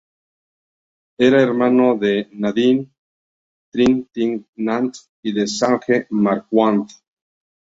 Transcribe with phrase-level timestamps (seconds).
[1.19, 2.89] Era hermano de Nadine
[3.71, 4.91] Trintignant
[5.23, 6.89] y de Serge Marquand.